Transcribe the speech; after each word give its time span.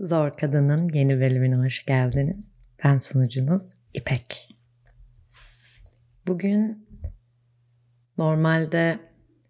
Zor 0.00 0.36
Kadın'ın 0.36 0.88
yeni 0.88 1.20
bölümüne 1.20 1.56
hoş 1.56 1.84
geldiniz. 1.86 2.52
Ben 2.84 2.98
sunucunuz 2.98 3.74
İpek. 3.94 4.56
Bugün 6.26 6.88
normalde 8.18 8.98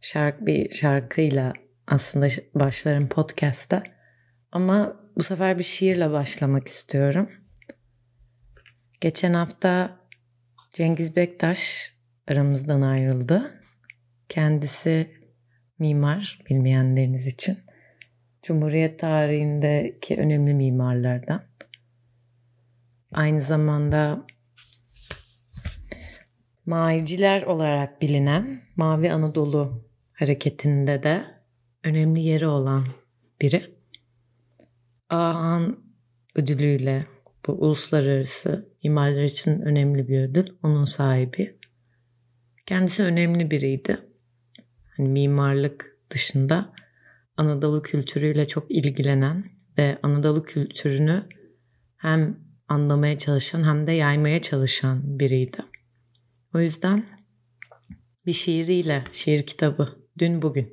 şarkı 0.01 0.47
bir 0.47 0.71
şarkıyla 0.71 1.53
aslında 1.87 2.29
başlarım 2.55 3.09
podcast'a 3.09 3.83
ama 4.53 4.97
bu 5.17 5.23
sefer 5.23 5.59
bir 5.59 5.65
şiirle 5.65 6.11
başlamak 6.11 6.69
istiyorum. 6.69 7.31
Geçen 9.01 9.35
hafta 9.35 10.01
Cengiz 10.75 11.17
Bektaş 11.17 11.93
aramızdan 12.29 12.83
ayrıldı. 12.83 13.61
Kendisi 14.29 15.11
mimar 15.79 16.39
bilmeyenleriniz 16.51 17.27
için. 17.27 17.59
Cumhuriyet 18.43 18.99
tarihindeki 18.99 20.17
önemli 20.17 20.55
mimarlardan. 20.55 21.43
Aynı 23.13 23.41
zamanda 23.41 24.27
Maviciler 26.67 27.43
olarak 27.43 28.03
bilinen 28.03 28.63
Mavi 28.77 29.13
Anadolu 29.13 29.85
hareketinde 30.13 31.03
de 31.03 31.25
önemli 31.85 32.21
yeri 32.21 32.47
olan 32.47 32.87
biri. 33.41 33.75
Ahan 35.09 35.79
ödülüyle 36.35 37.07
bu 37.47 37.53
uluslararası 37.53 38.69
mimarlar 38.85 39.23
için 39.23 39.61
önemli 39.61 40.09
bir 40.09 40.21
ödül. 40.21 40.47
Onun 40.63 40.85
sahibi. 40.85 41.59
Kendisi 42.67 43.03
önemli 43.03 43.51
biriydi. 43.51 43.99
Hani 44.97 45.09
mimarlık 45.09 45.99
dışında 46.11 46.73
Anadolu 47.39 47.83
kültürüyle 47.83 48.49
çok 48.49 48.71
ilgilenen 48.71 49.51
ve 49.79 49.99
Anadolu 50.03 50.43
kültürünü 50.43 51.29
hem 51.97 52.41
anlamaya 52.69 53.19
çalışan 53.19 53.65
hem 53.65 53.87
de 53.87 53.93
yaymaya 53.93 54.43
çalışan 54.43 55.19
biriydi. 55.19 55.59
O 56.55 56.61
yüzden 56.61 57.07
bir 58.27 58.33
şiiriyle, 58.33 59.05
şiir 59.13 59.47
kitabı, 59.47 59.99
dün 60.19 60.43
bugün 60.43 60.73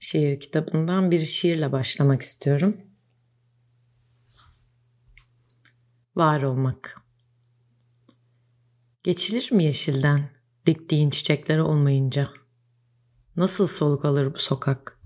şiir 0.00 0.40
kitabından 0.40 1.10
bir 1.10 1.18
şiirle 1.18 1.72
başlamak 1.72 2.22
istiyorum. 2.22 2.76
Var 6.16 6.42
olmak. 6.42 7.00
Geçilir 9.02 9.52
mi 9.52 9.64
yeşilden 9.64 10.30
diktiğin 10.66 11.10
çiçekleri 11.10 11.62
olmayınca? 11.62 12.30
Nasıl 13.36 13.66
soluk 13.66 14.04
alır 14.04 14.34
bu 14.34 14.38
sokak? 14.38 15.01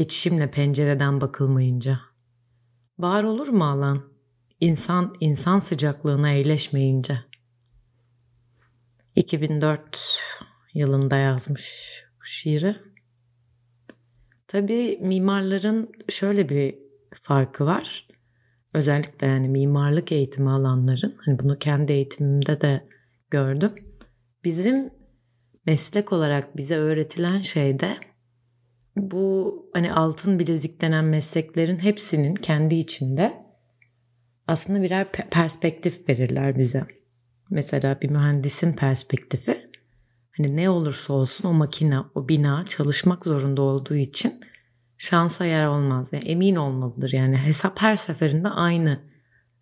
Geçişimle 0.00 0.50
pencereden 0.50 1.20
bakılmayınca. 1.20 2.00
Var 2.98 3.24
olur 3.24 3.48
mu 3.48 3.64
alan? 3.64 4.02
İnsan 4.60 5.14
insan 5.20 5.58
sıcaklığına 5.58 6.30
eğleşmeyince. 6.30 7.18
2004 9.14 10.08
yılında 10.74 11.16
yazmış 11.16 11.94
bu 12.20 12.24
şiiri. 12.24 12.76
Tabii 14.48 14.98
mimarların 15.02 15.92
şöyle 16.08 16.48
bir 16.48 16.78
farkı 17.22 17.66
var. 17.66 18.08
Özellikle 18.74 19.26
yani 19.26 19.48
mimarlık 19.48 20.12
eğitimi 20.12 20.50
alanların, 20.50 21.16
hani 21.24 21.38
bunu 21.38 21.58
kendi 21.58 21.92
eğitimimde 21.92 22.60
de 22.60 22.88
gördüm. 23.30 23.74
Bizim 24.44 24.90
meslek 25.66 26.12
olarak 26.12 26.56
bize 26.56 26.76
öğretilen 26.76 27.40
şey 27.40 27.80
de 27.80 28.09
bu 28.96 29.70
hani 29.72 29.92
altın 29.92 30.38
bilezik 30.38 30.80
denen 30.80 31.04
mesleklerin 31.04 31.78
hepsinin 31.78 32.34
kendi 32.34 32.74
içinde 32.74 33.46
aslında 34.46 34.82
birer 34.82 35.12
perspektif 35.12 36.08
verirler 36.08 36.58
bize. 36.58 36.86
Mesela 37.50 38.00
bir 38.00 38.10
mühendisin 38.10 38.72
perspektifi 38.72 39.70
hani 40.36 40.56
ne 40.56 40.70
olursa 40.70 41.12
olsun 41.12 41.48
o 41.48 41.52
makine, 41.52 41.98
o 42.14 42.28
bina 42.28 42.64
çalışmak 42.64 43.24
zorunda 43.24 43.62
olduğu 43.62 43.96
için 43.96 44.40
şansa 44.98 45.44
yer 45.44 45.66
olmaz. 45.66 46.10
Yani 46.12 46.24
emin 46.24 46.56
olmalıdır. 46.56 47.12
Yani 47.12 47.36
hesap 47.36 47.82
her 47.82 47.96
seferinde 47.96 48.48
aynı 48.48 49.00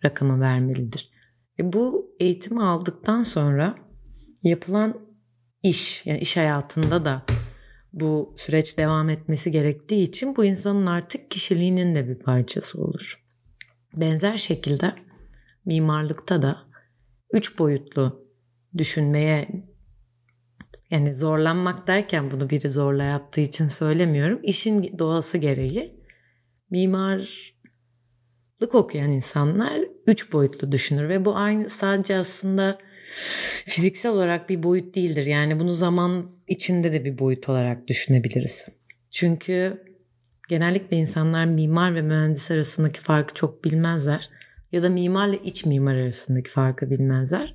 rakamı 0.04 0.40
vermelidir. 0.40 1.10
E 1.58 1.72
bu 1.72 2.14
eğitimi 2.20 2.62
aldıktan 2.62 3.22
sonra 3.22 3.74
yapılan 4.42 5.00
iş, 5.62 6.06
yani 6.06 6.18
iş 6.18 6.36
hayatında 6.36 7.04
da 7.04 7.22
bu 8.00 8.34
süreç 8.36 8.78
devam 8.78 9.10
etmesi 9.10 9.50
gerektiği 9.50 10.02
için 10.02 10.36
bu 10.36 10.44
insanın 10.44 10.86
artık 10.86 11.30
kişiliğinin 11.30 11.94
de 11.94 12.08
bir 12.08 12.18
parçası 12.18 12.82
olur. 12.82 13.24
Benzer 13.94 14.36
şekilde 14.36 14.94
mimarlıkta 15.64 16.42
da 16.42 16.58
üç 17.32 17.58
boyutlu 17.58 18.28
düşünmeye 18.78 19.48
yani 20.90 21.14
zorlanmak 21.14 21.86
derken 21.86 22.30
bunu 22.30 22.50
biri 22.50 22.70
zorla 22.70 23.04
yaptığı 23.04 23.40
için 23.40 23.68
söylemiyorum. 23.68 24.40
İşin 24.42 24.98
doğası 24.98 25.38
gereği 25.38 26.00
mimarlık 26.70 27.28
okuyan 28.72 29.10
insanlar 29.10 29.80
üç 30.06 30.32
boyutlu 30.32 30.72
düşünür 30.72 31.08
ve 31.08 31.24
bu 31.24 31.36
aynı 31.36 31.70
sadece 31.70 32.16
aslında 32.16 32.78
fiziksel 33.66 34.12
olarak 34.12 34.48
bir 34.48 34.62
boyut 34.62 34.94
değildir. 34.94 35.26
Yani 35.26 35.60
bunu 35.60 35.72
zaman 35.72 36.30
içinde 36.46 36.92
de 36.92 37.04
bir 37.04 37.18
boyut 37.18 37.48
olarak 37.48 37.88
düşünebiliriz. 37.88 38.66
Çünkü 39.10 39.82
genellikle 40.48 40.96
insanlar 40.96 41.44
mimar 41.44 41.94
ve 41.94 42.02
mühendis 42.02 42.50
arasındaki 42.50 43.00
farkı 43.00 43.34
çok 43.34 43.64
bilmezler. 43.64 44.28
Ya 44.72 44.82
da 44.82 44.88
mimarla 44.88 45.36
iç 45.36 45.66
mimar 45.66 45.94
arasındaki 45.94 46.50
farkı 46.50 46.90
bilmezler. 46.90 47.54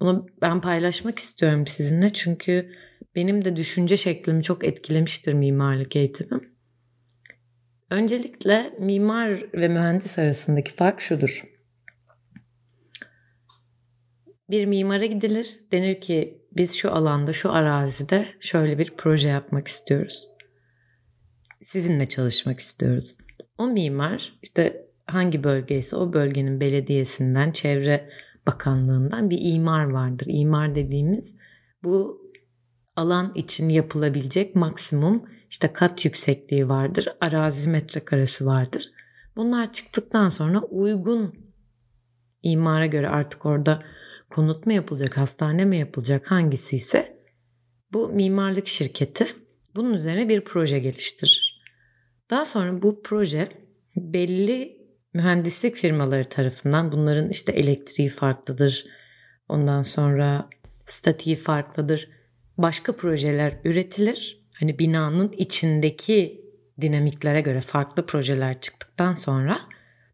Bunu 0.00 0.26
ben 0.42 0.60
paylaşmak 0.60 1.18
istiyorum 1.18 1.66
sizinle 1.66 2.12
çünkü 2.12 2.70
benim 3.14 3.44
de 3.44 3.56
düşünce 3.56 3.96
şeklimi 3.96 4.42
çok 4.42 4.64
etkilemiştir 4.64 5.32
mimarlık 5.32 5.96
eğitimim. 5.96 6.54
Öncelikle 7.90 8.70
mimar 8.80 9.52
ve 9.54 9.68
mühendis 9.68 10.18
arasındaki 10.18 10.72
fark 10.72 11.00
şudur. 11.00 11.53
Bir 14.50 14.66
mimara 14.66 15.06
gidilir. 15.06 15.56
Denir 15.72 16.00
ki 16.00 16.42
biz 16.52 16.74
şu 16.74 16.92
alanda, 16.92 17.32
şu 17.32 17.52
arazide 17.52 18.26
şöyle 18.40 18.78
bir 18.78 18.92
proje 18.96 19.28
yapmak 19.28 19.68
istiyoruz. 19.68 20.28
Sizinle 21.60 22.08
çalışmak 22.08 22.60
istiyoruz. 22.60 23.16
O 23.58 23.66
mimar 23.66 24.38
işte 24.42 24.86
hangi 25.06 25.44
bölgeyse 25.44 25.96
o 25.96 26.12
bölgenin 26.12 26.60
belediyesinden, 26.60 27.50
çevre 27.52 28.10
bakanlığından 28.46 29.30
bir 29.30 29.38
imar 29.40 29.84
vardır. 29.84 30.26
İmar 30.28 30.74
dediğimiz 30.74 31.36
bu 31.84 32.24
alan 32.96 33.32
için 33.34 33.68
yapılabilecek 33.68 34.54
maksimum 34.54 35.24
işte 35.50 35.72
kat 35.72 36.04
yüksekliği 36.04 36.68
vardır, 36.68 37.08
arazi 37.20 37.70
metrekaresi 37.70 38.46
vardır. 38.46 38.90
Bunlar 39.36 39.72
çıktıktan 39.72 40.28
sonra 40.28 40.60
uygun 40.60 41.34
imara 42.42 42.86
göre 42.86 43.08
artık 43.08 43.46
orada 43.46 43.82
konut 44.34 44.66
mu 44.66 44.72
yapılacak, 44.72 45.16
hastane 45.16 45.64
mi 45.64 45.78
yapılacak 45.78 46.30
hangisi 46.30 46.76
ise 46.76 47.18
bu 47.92 48.08
mimarlık 48.08 48.66
şirketi 48.66 49.26
bunun 49.76 49.94
üzerine 49.94 50.28
bir 50.28 50.40
proje 50.40 50.78
geliştirir. 50.78 51.62
Daha 52.30 52.44
sonra 52.44 52.82
bu 52.82 53.02
proje 53.02 53.48
belli 53.96 54.76
mühendislik 55.14 55.76
firmaları 55.76 56.24
tarafından 56.24 56.92
bunların 56.92 57.28
işte 57.28 57.52
elektriği 57.52 58.08
farklıdır. 58.08 58.86
Ondan 59.48 59.82
sonra 59.82 60.48
statiği 60.86 61.36
farklıdır. 61.36 62.08
Başka 62.58 62.96
projeler 62.96 63.58
üretilir. 63.64 64.46
Hani 64.60 64.78
binanın 64.78 65.32
içindeki 65.32 66.44
dinamiklere 66.80 67.40
göre 67.40 67.60
farklı 67.60 68.06
projeler 68.06 68.60
çıktıktan 68.60 69.14
sonra 69.14 69.58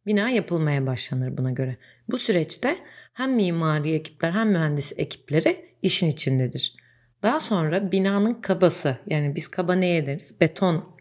bina 0.06 0.30
yapılmaya 0.30 0.86
başlanır 0.86 1.36
buna 1.36 1.50
göre. 1.50 1.76
Bu 2.08 2.18
süreçte 2.18 2.76
hem 3.20 3.34
mimari 3.34 3.92
ekipler 3.92 4.32
hem 4.32 4.50
mühendis 4.50 4.92
ekipleri 4.96 5.74
işin 5.82 6.08
içindedir. 6.08 6.74
Daha 7.22 7.40
sonra 7.40 7.92
binanın 7.92 8.34
kabası 8.34 8.96
yani 9.06 9.36
biz 9.36 9.48
kaba 9.48 9.74
ne 9.74 10.06
deriz? 10.06 10.40
Beton 10.40 10.96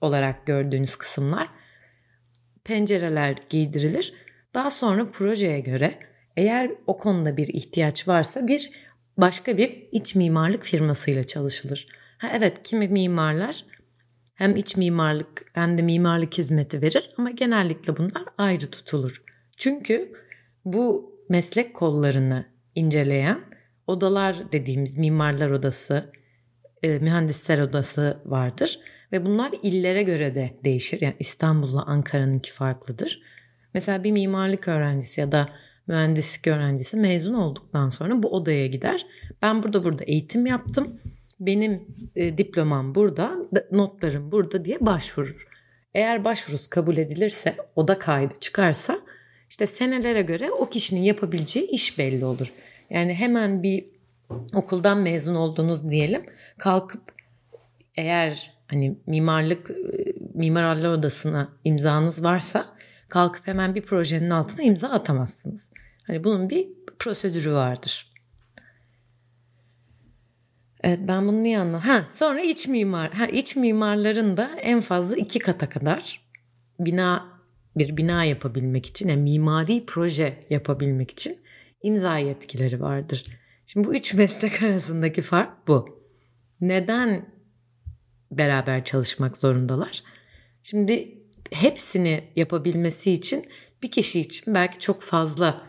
olarak 0.00 0.46
gördüğünüz 0.46 0.96
kısımlar 0.96 1.48
pencereler 2.64 3.36
giydirilir. 3.48 4.14
Daha 4.54 4.70
sonra 4.70 5.10
projeye 5.10 5.60
göre 5.60 5.98
eğer 6.36 6.70
o 6.86 6.98
konuda 6.98 7.36
bir 7.36 7.48
ihtiyaç 7.48 8.08
varsa 8.08 8.46
bir 8.46 8.70
başka 9.16 9.56
bir 9.56 9.88
iç 9.92 10.14
mimarlık 10.14 10.64
firmasıyla 10.64 11.24
çalışılır. 11.24 11.88
Ha 12.18 12.28
evet 12.34 12.62
kimi 12.62 12.88
mimarlar 12.88 13.64
hem 14.34 14.56
iç 14.56 14.76
mimarlık 14.76 15.50
hem 15.52 15.78
de 15.78 15.82
mimarlık 15.82 16.38
hizmeti 16.38 16.82
verir 16.82 17.10
ama 17.18 17.30
genellikle 17.30 17.96
bunlar 17.96 18.24
ayrı 18.38 18.70
tutulur. 18.70 19.22
Çünkü 19.56 20.12
bu 20.64 21.11
meslek 21.28 21.74
kollarını 21.74 22.46
inceleyen 22.74 23.40
odalar 23.86 24.52
dediğimiz 24.52 24.98
mimarlar 24.98 25.50
odası, 25.50 26.12
e, 26.82 26.98
mühendisler 26.98 27.58
odası 27.58 28.22
vardır 28.24 28.80
Ve 29.12 29.24
bunlar 29.24 29.52
illere 29.62 30.02
göre 30.02 30.34
de 30.34 30.56
değişir. 30.64 31.00
Yani 31.00 31.16
İstanbul'la 31.18 31.82
Ankara'nınki 31.82 32.52
farklıdır. 32.52 33.22
Mesela 33.74 34.04
bir 34.04 34.12
mimarlık 34.12 34.68
öğrencisi 34.68 35.20
ya 35.20 35.32
da 35.32 35.48
mühendislik 35.86 36.46
öğrencisi 36.46 36.96
mezun 36.96 37.34
olduktan 37.34 37.88
sonra 37.88 38.22
bu 38.22 38.28
odaya 38.28 38.66
gider. 38.66 39.06
Ben 39.42 39.62
burada 39.62 39.84
burada 39.84 40.04
eğitim 40.04 40.46
yaptım. 40.46 41.00
Benim 41.40 41.86
e, 42.16 42.38
diplomam 42.38 42.94
burada, 42.94 43.36
notlarım 43.72 44.32
burada 44.32 44.64
diye 44.64 44.78
başvurur. 44.80 45.48
Eğer 45.94 46.24
başvurusu 46.24 46.70
kabul 46.70 46.96
edilirse, 46.96 47.56
oda 47.76 47.98
kaydı 47.98 48.34
çıkarsa 48.40 49.00
işte 49.52 49.66
senelere 49.66 50.22
göre 50.22 50.50
o 50.50 50.66
kişinin 50.66 51.00
yapabileceği 51.00 51.66
iş 51.66 51.98
belli 51.98 52.24
olur. 52.24 52.52
Yani 52.90 53.14
hemen 53.14 53.62
bir 53.62 53.84
okuldan 54.54 54.98
mezun 54.98 55.34
oldunuz 55.34 55.90
diyelim. 55.90 56.26
Kalkıp 56.58 57.12
eğer 57.96 58.54
hani 58.66 58.96
mimarlık 59.06 59.70
e, 59.70 59.74
mimarlar 60.34 60.88
odasına 60.88 61.48
imzanız 61.64 62.22
varsa 62.22 62.66
kalkıp 63.08 63.46
hemen 63.46 63.74
bir 63.74 63.82
projenin 63.82 64.30
altına 64.30 64.62
imza 64.62 64.88
atamazsınız. 64.88 65.72
Hani 66.06 66.24
bunun 66.24 66.50
bir 66.50 66.68
prosedürü 66.98 67.52
vardır. 67.52 68.12
Evet 70.82 71.00
ben 71.08 71.28
bunu 71.28 71.42
niye 71.42 71.58
anladım? 71.58 71.80
Ha 71.80 72.04
sonra 72.12 72.40
iç 72.40 72.68
mimar. 72.68 73.12
Ha 73.12 73.26
iç 73.26 73.56
mimarların 73.56 74.36
da 74.36 74.50
en 74.60 74.80
fazla 74.80 75.16
iki 75.16 75.38
kata 75.38 75.68
kadar 75.68 76.20
bina 76.78 77.31
bir 77.76 77.96
bina 77.96 78.24
yapabilmek 78.24 78.86
için, 78.86 79.08
yani 79.08 79.22
mimari 79.22 79.86
proje 79.86 80.40
yapabilmek 80.50 81.10
için 81.10 81.38
imza 81.82 82.18
yetkileri 82.18 82.80
vardır. 82.80 83.24
Şimdi 83.66 83.88
bu 83.88 83.94
üç 83.94 84.14
meslek 84.14 84.62
arasındaki 84.62 85.22
fark 85.22 85.68
bu. 85.68 86.02
Neden 86.60 87.34
beraber 88.30 88.84
çalışmak 88.84 89.36
zorundalar? 89.36 90.02
Şimdi 90.62 91.18
hepsini 91.50 92.24
yapabilmesi 92.36 93.12
için 93.12 93.44
bir 93.82 93.90
kişi 93.90 94.20
için 94.20 94.54
belki 94.54 94.78
çok 94.78 95.02
fazla 95.02 95.62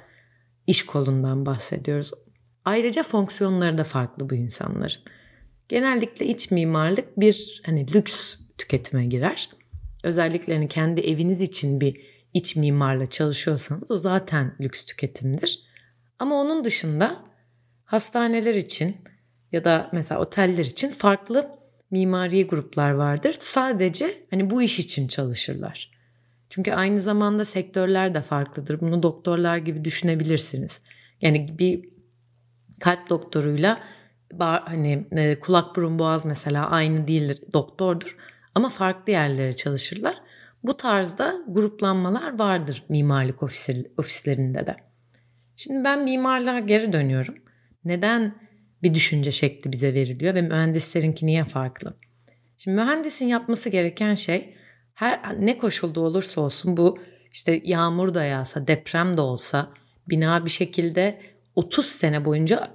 iş 0.68 0.86
kolundan 0.86 1.46
bahsediyoruz. 1.46 2.12
Ayrıca 2.66 3.04
fonksiyonları 3.04 3.78
da 3.78 3.84
farklı 3.84 4.30
bu 4.30 4.36
insanların. 4.36 5.02
Genellikle 5.70 6.26
iç 6.26 6.52
mimarlık 6.52 7.20
bir 7.20 7.62
hani 7.66 7.94
lüks 7.94 8.38
tüketime 8.58 9.06
girer. 9.06 9.50
Özellikle 10.04 10.54
hani 10.54 10.68
kendi 10.68 11.02
eviniz 11.02 11.42
için 11.42 11.82
bir 11.82 12.02
iç 12.34 12.56
mimarla 12.56 13.06
çalışıyorsanız 13.06 13.92
o 13.92 13.98
zaten 13.98 14.56
lüks 14.62 14.86
tüketimdir. 14.86 15.64
Ama 16.20 16.36
onun 16.36 16.64
dışında 16.64 17.18
hastaneler 17.86 18.56
için 18.56 18.96
ya 19.52 19.64
da 19.64 19.90
mesela 19.94 20.22
oteller 20.22 20.66
için 20.66 20.90
farklı 20.90 21.50
mimari 21.92 22.48
gruplar 22.48 22.92
vardır. 22.92 23.36
Sadece 23.40 24.26
hani 24.30 24.50
bu 24.50 24.62
iş 24.62 24.80
için 24.80 25.08
çalışırlar. 25.08 25.92
Çünkü 26.50 26.72
aynı 26.72 27.00
zamanda 27.00 27.46
sektörler 27.46 28.14
de 28.14 28.22
farklıdır. 28.22 28.82
Bunu 28.82 29.04
doktorlar 29.04 29.58
gibi 29.58 29.86
düşünebilirsiniz. 29.86 30.82
Yani 31.22 31.60
bir 31.60 31.90
kalp 32.80 33.10
doktoruyla 33.10 33.84
hani 34.40 35.08
e, 35.12 35.40
kulak 35.40 35.76
burun 35.76 36.00
boğaz 36.00 36.26
mesela 36.26 36.70
aynı 36.70 37.08
değildir. 37.08 37.40
Doktordur 37.54 38.18
ama 38.56 38.70
farklı 38.70 39.12
yerlere 39.12 39.56
çalışırlar. 39.56 40.22
Bu 40.64 40.78
tarzda 40.78 41.36
gruplanmalar 41.48 42.40
vardır 42.40 42.84
mimarlık 42.90 43.44
ofislerinde 43.98 44.66
de. 44.66 44.76
Şimdi 45.56 45.84
ben 45.84 46.04
mimarlığa 46.04 46.60
geri 46.60 46.94
dönüyorum. 46.94 47.36
Neden 47.86 48.36
bir 48.84 48.94
düşünce 48.94 49.32
şekli 49.32 49.72
bize 49.72 49.94
veriliyor 49.94 50.36
ve 50.36 50.42
mühendislerinki 50.42 51.26
niye 51.26 51.44
farklı? 51.44 51.98
Şimdi 52.58 52.76
mühendisin 52.76 53.26
yapması 53.26 53.70
gereken 53.70 54.14
şey 54.14 54.56
her 54.94 55.20
ne 55.40 55.58
koşulda 55.58 56.00
olursa 56.00 56.42
olsun 56.42 56.78
bu 56.78 57.00
işte 57.32 57.62
yağmur 57.64 58.14
da 58.14 58.24
yağsa, 58.24 58.68
deprem 58.68 59.18
de 59.18 59.22
olsa 59.22 59.70
bina 60.10 60.46
bir 60.46 60.50
şekilde 60.50 61.22
30 61.56 61.86
sene 61.86 62.26
boyunca 62.26 62.68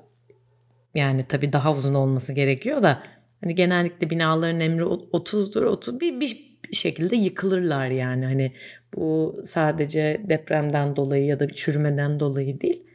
yani 0.94 1.24
tabii 1.28 1.52
daha 1.52 1.72
uzun 1.72 1.94
olması 1.94 2.32
gerekiyor 2.32 2.82
da 2.82 3.02
hani 3.40 3.54
genellikle 3.54 4.10
binaların 4.10 4.60
emri 4.60 4.82
30'dur 4.82 5.64
30 5.64 6.00
bir, 6.00 6.20
bir 6.20 6.58
şekilde 6.72 7.16
yıkılırlar 7.16 7.86
yani 7.86 8.24
hani 8.24 8.52
bu 8.94 9.40
sadece 9.44 10.22
depremden 10.28 10.96
dolayı 10.96 11.24
ya 11.24 11.40
da 11.40 11.48
bir 11.48 11.54
çürümeden 11.54 12.20
dolayı 12.20 12.60
değil. 12.60 12.86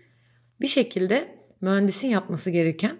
Bir 0.61 0.67
şekilde 0.67 1.35
mühendisin 1.61 2.07
yapması 2.07 2.49
gereken 2.49 2.97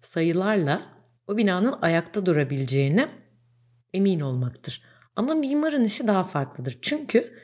sayılarla 0.00 0.82
o 1.28 1.36
binanın 1.36 1.74
ayakta 1.82 2.26
durabileceğine 2.26 3.08
emin 3.94 4.20
olmaktır. 4.20 4.82
Ama 5.16 5.34
mimarın 5.34 5.84
işi 5.84 6.06
daha 6.06 6.24
farklıdır. 6.24 6.78
Çünkü 6.82 7.34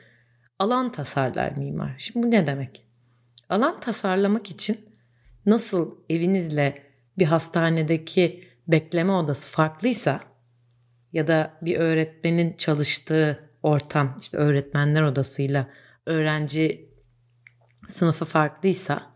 alan 0.59 0.91
tasarlar 0.91 1.51
mimar. 1.51 1.95
Şimdi 1.97 2.27
bu 2.27 2.31
ne 2.31 2.47
demek? 2.47 2.85
Alan 3.49 3.79
tasarlamak 3.79 4.49
için 4.49 4.77
nasıl 5.45 5.95
evinizle 6.09 6.83
bir 7.17 7.25
hastanedeki 7.25 8.50
bekleme 8.71 9.11
odası 9.11 9.49
farklıysa 9.49 10.19
ya 11.13 11.27
da 11.27 11.57
bir 11.61 11.77
öğretmenin 11.77 12.53
çalıştığı 12.53 13.49
ortam 13.63 14.17
işte 14.19 14.37
öğretmenler 14.37 15.01
odasıyla 15.01 15.67
öğrenci 16.05 16.89
sınıfı 17.87 18.25
farklıysa 18.25 19.13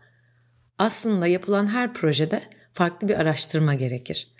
aslında 0.78 1.26
yapılan 1.26 1.66
her 1.66 1.94
projede 1.94 2.42
farklı 2.72 3.08
bir 3.08 3.14
araştırma 3.14 3.74
gerekir. 3.74 4.34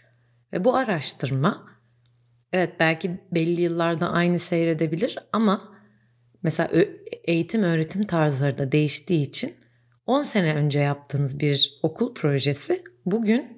Ve 0.53 0.65
bu 0.65 0.77
araştırma 0.77 1.67
evet 2.53 2.73
belki 2.81 3.21
belli 3.33 3.61
yıllarda 3.61 4.11
aynı 4.11 4.39
seyredebilir 4.39 5.19
ama 5.33 5.77
mesela 6.43 6.71
eğitim 7.25 7.63
öğretim 7.63 8.03
tarzları 8.03 8.59
da 8.59 8.73
değiştiği 8.73 9.21
için 9.21 9.55
10 10.07 10.23
sene 10.23 10.55
önce 10.55 10.79
yaptığınız 10.79 11.41
bir 11.41 11.79
okul 11.83 12.15
projesi 12.15 12.85
bugün 13.07 13.56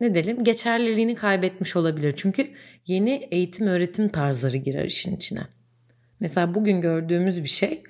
ne 0.00 0.14
diyelim 0.14 0.44
geçerliliğini 0.44 1.14
kaybetmiş 1.14 1.76
olabilir. 1.76 2.14
Çünkü 2.16 2.50
yeni 2.86 3.28
eğitim 3.30 3.66
öğretim 3.66 4.08
tarzları 4.08 4.56
girer 4.56 4.84
işin 4.84 5.16
içine. 5.16 5.42
Mesela 6.20 6.54
bugün 6.54 6.80
gördüğümüz 6.80 7.42
bir 7.42 7.48
şey 7.48 7.82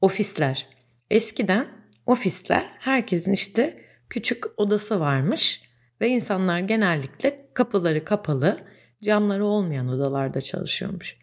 ofisler. 0.00 0.66
Eskiden 1.10 1.68
ofisler 2.06 2.70
herkesin 2.78 3.32
işte 3.32 3.84
küçük 4.08 4.44
odası 4.56 5.00
varmış 5.00 5.62
ve 6.00 6.08
insanlar 6.08 6.58
genellikle 6.58 7.48
kapıları 7.54 8.04
kapalı, 8.04 8.58
camları 9.02 9.46
olmayan 9.46 9.88
odalarda 9.88 10.40
çalışıyormuş. 10.40 11.16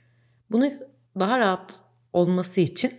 Bunu 0.52 0.72
daha 1.20 1.40
rahat 1.40 1.82
olması 2.14 2.62
için 2.62 2.92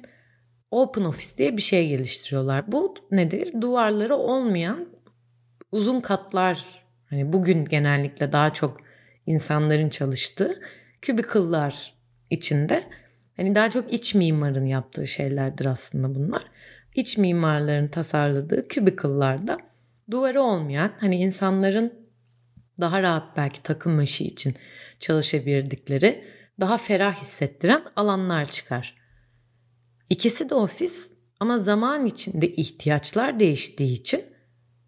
open 0.70 1.04
office 1.04 1.38
diye 1.38 1.56
bir 1.56 1.62
şey 1.62 1.88
geliştiriyorlar. 1.88 2.72
Bu 2.72 2.94
nedir? 3.10 3.60
Duvarları 3.60 4.16
olmayan 4.16 4.88
uzun 5.72 6.00
katlar 6.00 6.79
hani 7.10 7.32
bugün 7.32 7.64
genellikle 7.64 8.32
daha 8.32 8.52
çok 8.52 8.80
insanların 9.26 9.88
çalıştığı 9.88 10.60
kübikıllar 11.02 11.94
içinde 12.30 12.84
hani 13.36 13.54
daha 13.54 13.70
çok 13.70 13.92
iç 13.92 14.14
mimarın 14.14 14.66
yaptığı 14.66 15.06
şeylerdir 15.06 15.66
aslında 15.66 16.14
bunlar. 16.14 16.42
İç 16.94 17.18
mimarların 17.18 17.88
tasarladığı 17.88 18.68
kübikıllarda 18.68 19.58
duvarı 20.10 20.42
olmayan 20.42 20.92
hani 21.00 21.16
insanların 21.16 22.10
daha 22.80 23.02
rahat 23.02 23.36
belki 23.36 23.62
takım 23.62 24.00
işi 24.00 24.24
için 24.24 24.54
çalışabildikleri 24.98 26.24
daha 26.60 26.78
ferah 26.78 27.20
hissettiren 27.20 27.84
alanlar 27.96 28.50
çıkar. 28.50 28.96
İkisi 30.10 30.50
de 30.50 30.54
ofis 30.54 31.12
ama 31.40 31.58
zaman 31.58 32.06
içinde 32.06 32.48
ihtiyaçlar 32.48 33.40
değiştiği 33.40 33.92
için 33.92 34.24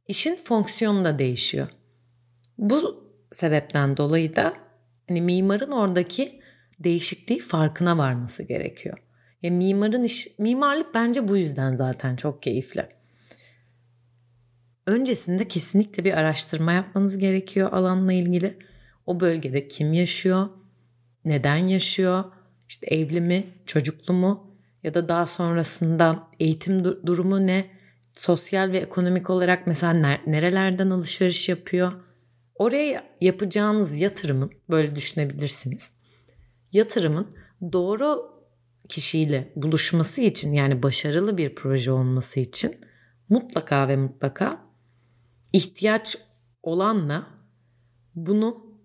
işin 0.08 0.36
fonksiyonu 0.36 1.04
da 1.04 1.18
değişiyor. 1.18 1.68
Bu 2.58 3.04
sebepten 3.32 3.96
dolayı 3.96 4.36
da 4.36 4.54
hani 5.08 5.20
mimarın 5.22 5.70
oradaki 5.70 6.40
değişikliği 6.78 7.40
farkına 7.40 7.98
varması 7.98 8.42
gerekiyor. 8.42 8.98
Ya 9.42 9.50
mimarın 9.50 10.02
iş, 10.02 10.38
mimarlık 10.38 10.94
bence 10.94 11.28
bu 11.28 11.36
yüzden 11.36 11.76
zaten 11.76 12.16
çok 12.16 12.42
keyifli. 12.42 12.86
Öncesinde 14.86 15.48
kesinlikle 15.48 16.04
bir 16.04 16.12
araştırma 16.12 16.72
yapmanız 16.72 17.18
gerekiyor 17.18 17.72
alanla 17.72 18.12
ilgili. 18.12 18.58
O 19.06 19.20
bölgede 19.20 19.68
kim 19.68 19.92
yaşıyor? 19.92 20.48
Neden 21.24 21.56
yaşıyor? 21.56 22.24
İşte 22.68 22.86
evli 22.86 23.20
mi, 23.20 23.46
çocuklu 23.66 24.14
mu? 24.14 24.56
Ya 24.82 24.94
da 24.94 25.08
daha 25.08 25.26
sonrasında 25.26 26.28
eğitim 26.40 26.84
durumu 26.84 27.46
ne? 27.46 27.66
Sosyal 28.14 28.72
ve 28.72 28.78
ekonomik 28.78 29.30
olarak 29.30 29.66
mesela 29.66 29.92
nerelerden 30.26 30.90
alışveriş 30.90 31.48
yapıyor? 31.48 31.92
Oraya 32.62 33.04
yapacağınız 33.20 33.94
yatırımın 33.94 34.50
böyle 34.70 34.96
düşünebilirsiniz. 34.96 35.92
Yatırımın 36.72 37.30
doğru 37.72 38.30
kişiyle 38.88 39.52
buluşması 39.56 40.20
için 40.20 40.52
yani 40.52 40.82
başarılı 40.82 41.38
bir 41.38 41.54
proje 41.54 41.92
olması 41.92 42.40
için 42.40 42.76
mutlaka 43.28 43.88
ve 43.88 43.96
mutlaka 43.96 44.66
ihtiyaç 45.52 46.16
olanla 46.62 47.26
bunu 48.14 48.78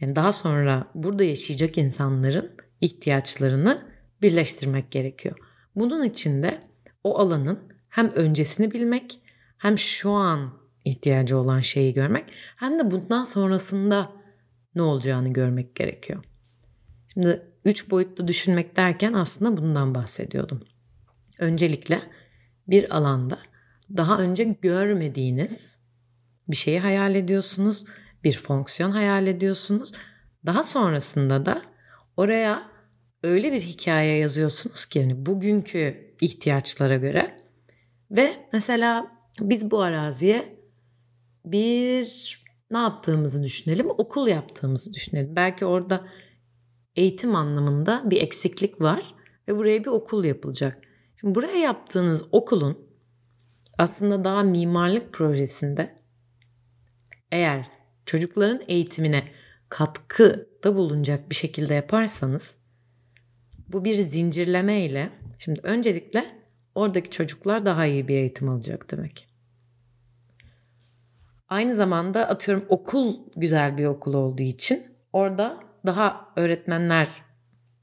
yani 0.00 0.16
daha 0.16 0.32
sonra 0.32 0.90
burada 0.94 1.24
yaşayacak 1.24 1.78
insanların 1.78 2.56
ihtiyaçlarını 2.80 3.88
birleştirmek 4.22 4.90
gerekiyor. 4.90 5.38
Bunun 5.74 6.02
için 6.02 6.42
de 6.42 6.60
o 7.04 7.18
alanın 7.18 7.58
hem 7.88 8.10
öncesini 8.10 8.70
bilmek 8.70 9.20
hem 9.58 9.78
şu 9.78 10.10
an 10.10 10.57
ihtiyacı 10.88 11.38
olan 11.38 11.60
şeyi 11.60 11.94
görmek 11.94 12.24
hem 12.56 12.78
de 12.78 12.90
bundan 12.90 13.24
sonrasında 13.24 14.12
ne 14.74 14.82
olacağını 14.82 15.32
görmek 15.32 15.74
gerekiyor. 15.74 16.24
Şimdi 17.12 17.42
üç 17.64 17.90
boyutlu 17.90 18.28
düşünmek 18.28 18.76
derken 18.76 19.12
aslında 19.12 19.56
bundan 19.56 19.94
bahsediyordum. 19.94 20.60
Öncelikle 21.38 22.00
bir 22.66 22.96
alanda 22.96 23.38
daha 23.96 24.20
önce 24.20 24.44
görmediğiniz 24.44 25.80
bir 26.48 26.56
şeyi 26.56 26.80
hayal 26.80 27.14
ediyorsunuz, 27.14 27.84
bir 28.24 28.38
fonksiyon 28.38 28.90
hayal 28.90 29.26
ediyorsunuz. 29.26 29.92
Daha 30.46 30.64
sonrasında 30.64 31.46
da 31.46 31.62
oraya 32.16 32.62
öyle 33.22 33.52
bir 33.52 33.60
hikaye 33.60 34.18
yazıyorsunuz 34.18 34.86
ki 34.86 34.98
yani 34.98 35.26
bugünkü 35.26 36.14
ihtiyaçlara 36.20 36.96
göre 36.96 37.38
ve 38.10 38.32
mesela 38.52 39.12
biz 39.40 39.70
bu 39.70 39.82
araziye 39.82 40.57
bir 41.52 42.38
ne 42.70 42.78
yaptığımızı 42.78 43.44
düşünelim, 43.44 43.90
okul 43.90 44.28
yaptığımızı 44.28 44.94
düşünelim. 44.94 45.36
Belki 45.36 45.66
orada 45.66 46.08
eğitim 46.96 47.36
anlamında 47.36 48.02
bir 48.10 48.22
eksiklik 48.22 48.80
var 48.80 49.14
ve 49.48 49.56
buraya 49.56 49.80
bir 49.84 49.90
okul 49.90 50.24
yapılacak. 50.24 50.78
Şimdi 51.20 51.34
buraya 51.34 51.58
yaptığınız 51.58 52.24
okulun 52.32 52.78
aslında 53.78 54.24
daha 54.24 54.42
mimarlık 54.42 55.12
projesinde 55.12 56.02
eğer 57.32 57.66
çocukların 58.06 58.62
eğitimine 58.68 59.24
katkı 59.68 60.48
da 60.64 60.76
bulunacak 60.76 61.30
bir 61.30 61.34
şekilde 61.34 61.74
yaparsanız 61.74 62.60
bu 63.68 63.84
bir 63.84 63.94
zincirleme 63.94 64.80
ile 64.80 65.10
şimdi 65.38 65.60
öncelikle 65.62 66.24
oradaki 66.74 67.10
çocuklar 67.10 67.64
daha 67.64 67.86
iyi 67.86 68.08
bir 68.08 68.16
eğitim 68.16 68.48
alacak 68.48 68.90
demek. 68.90 69.28
Aynı 71.48 71.74
zamanda 71.74 72.28
atıyorum 72.28 72.64
okul 72.68 73.16
güzel 73.36 73.78
bir 73.78 73.84
okul 73.84 74.14
olduğu 74.14 74.42
için 74.42 74.86
orada 75.12 75.60
daha 75.86 76.32
öğretmenler 76.36 77.08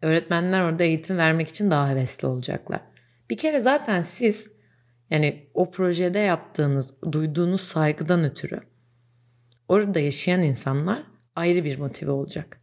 öğretmenler 0.02 0.62
orada 0.62 0.84
eğitim 0.84 1.18
vermek 1.18 1.48
için 1.48 1.72
daha 1.72 1.90
hevesli 1.90 2.28
olacaklar. 2.28 2.82
Bir 3.30 3.38
kere 3.38 3.62
zaten 3.62 4.02
siz 4.02 4.52
yani 5.10 5.50
o 5.54 5.72
projede 5.72 6.20
yaptığınız, 6.20 7.02
duyduğunuz 7.12 7.62
saygıdan 7.62 8.24
ötürü 8.24 8.60
orada 9.68 10.00
yaşayan 10.00 10.42
insanlar 10.42 11.04
ayrı 11.36 11.64
bir 11.64 11.80
motive 11.80 12.12
olacak. 12.12 12.62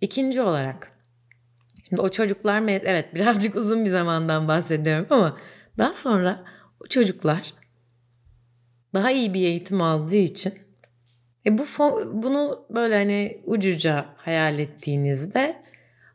İkinci 0.00 0.42
olarak 0.42 0.92
şimdi 1.88 2.02
o 2.02 2.08
çocuklar 2.08 2.62
evet 2.68 3.14
birazcık 3.14 3.56
uzun 3.56 3.84
bir 3.84 3.90
zamandan 3.90 4.48
bahsediyorum 4.48 5.06
ama 5.10 5.38
daha 5.78 5.92
sonra 5.92 6.44
o 6.84 6.86
çocuklar 6.86 7.52
daha 8.96 9.10
iyi 9.10 9.34
bir 9.34 9.40
eğitim 9.40 9.82
aldığı 9.82 10.16
için 10.16 10.54
e 11.46 11.58
bu 11.58 11.64
bunu 12.22 12.66
böyle 12.70 12.94
hani 12.94 13.40
ucuca 13.44 14.06
hayal 14.16 14.58
ettiğinizde 14.58 15.62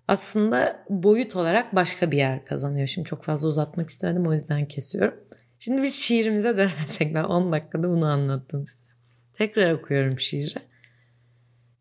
aslında 0.07 0.85
boyut 0.89 1.35
olarak 1.35 1.75
başka 1.75 2.11
bir 2.11 2.17
yer 2.17 2.45
kazanıyor. 2.45 2.87
Şimdi 2.87 3.07
çok 3.07 3.23
fazla 3.23 3.47
uzatmak 3.47 3.89
istemedim 3.89 4.27
o 4.27 4.33
yüzden 4.33 4.67
kesiyorum. 4.67 5.13
Şimdi 5.59 5.81
biz 5.81 5.95
şiirimize 5.95 6.57
dönersek 6.57 7.15
ben 7.15 7.23
10 7.23 7.51
dakikada 7.51 7.89
bunu 7.89 8.05
anlattım 8.05 8.67
size. 8.67 8.91
Tekrar 9.33 9.71
okuyorum 9.71 10.19
şiiri. 10.19 10.59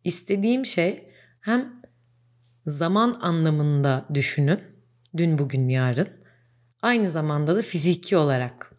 İstediğim 0.04 0.66
şey 0.66 1.08
hem 1.40 1.82
zaman 2.66 3.18
anlamında 3.22 4.06
düşünün. 4.14 4.60
Dün, 5.16 5.38
bugün, 5.38 5.68
yarın. 5.68 6.08
Aynı 6.82 7.10
zamanda 7.10 7.56
da 7.56 7.62
fiziki 7.62 8.16
olarak. 8.16 8.69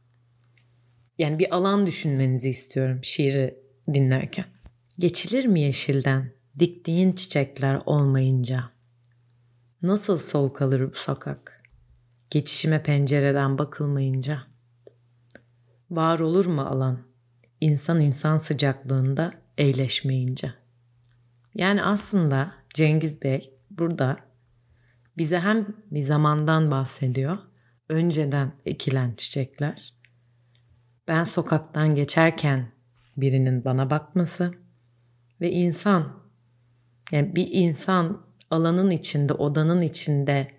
Yani 1.17 1.39
bir 1.39 1.55
alan 1.55 1.85
düşünmenizi 1.85 2.49
istiyorum 2.49 2.99
şiiri 3.03 3.59
dinlerken. 3.93 4.45
Geçilir 4.99 5.45
mi 5.45 5.61
yeşilden 5.61 6.31
diktiğin 6.59 7.11
çiçekler 7.11 7.81
olmayınca? 7.85 8.69
Nasıl 9.81 10.17
sol 10.17 10.49
kalır 10.49 10.91
bu 10.91 10.95
sokak? 10.95 11.63
Geçişime 12.29 12.83
pencereden 12.83 13.57
bakılmayınca. 13.57 14.43
Var 15.89 16.19
olur 16.19 16.45
mu 16.45 16.61
alan? 16.61 16.99
İnsan 17.61 17.99
insan 17.99 18.37
sıcaklığında 18.37 19.33
eğleşmeyince. 19.57 20.53
Yani 21.55 21.83
aslında 21.83 22.53
Cengiz 22.73 23.21
Bey 23.21 23.53
burada 23.69 24.17
bize 25.17 25.39
hem 25.39 25.67
bir 25.91 26.01
zamandan 26.01 26.71
bahsediyor. 26.71 27.37
Önceden 27.89 28.51
ekilen 28.65 29.13
çiçekler. 29.15 29.93
Ben 31.11 31.23
sokaktan 31.23 31.95
geçerken 31.95 32.67
birinin 33.17 33.65
bana 33.65 33.89
bakması 33.89 34.53
ve 35.41 35.51
insan 35.51 36.13
yani 37.11 37.35
bir 37.35 37.47
insan 37.51 38.21
alanın 38.49 38.91
içinde, 38.91 39.33
odanın 39.33 39.81
içinde, 39.81 40.51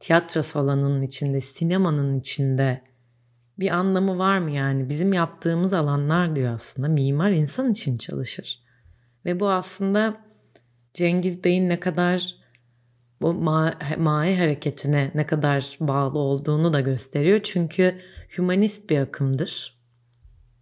tiyatro 0.00 0.42
salonunun 0.42 1.02
içinde, 1.02 1.40
sinemanın 1.40 2.18
içinde 2.20 2.82
bir 3.58 3.70
anlamı 3.70 4.18
var 4.18 4.38
mı 4.38 4.50
yani? 4.50 4.88
Bizim 4.88 5.12
yaptığımız 5.12 5.72
alanlar 5.72 6.36
diyor 6.36 6.54
aslında. 6.54 6.88
Mimar 6.88 7.30
insan 7.30 7.70
için 7.70 7.96
çalışır. 7.96 8.62
Ve 9.24 9.40
bu 9.40 9.50
aslında 9.50 10.20
Cengiz 10.94 11.44
Bey'in 11.44 11.68
ne 11.68 11.80
kadar 11.80 12.34
bu 13.20 13.34
ma 13.34 13.74
mae 13.98 14.36
hareketine 14.36 15.10
ne 15.14 15.26
kadar 15.26 15.76
bağlı 15.80 16.18
olduğunu 16.18 16.72
da 16.72 16.80
gösteriyor. 16.80 17.40
Çünkü 17.42 18.00
humanist 18.36 18.90
bir 18.90 18.98
akımdır 18.98 19.79